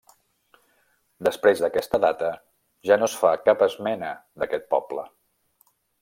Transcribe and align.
Després 1.27 1.59
d'aquesta 1.65 1.99
data 2.07 2.31
ja 2.91 2.97
no 3.01 3.09
es 3.11 3.17
fa 3.23 3.33
cap 3.49 3.61
esmena 3.69 4.13
d'aquest 4.45 4.67
poble. 4.77 5.05